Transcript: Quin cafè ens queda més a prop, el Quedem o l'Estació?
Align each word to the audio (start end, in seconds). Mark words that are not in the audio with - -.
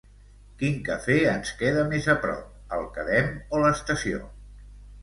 Quin 0.61 0.79
cafè 0.87 1.17
ens 1.33 1.51
queda 1.61 1.83
més 1.93 2.09
a 2.15 2.17
prop, 2.25 2.51
el 2.79 2.89
Quedem 2.97 3.31
o 3.59 3.63
l'Estació? 3.67 4.27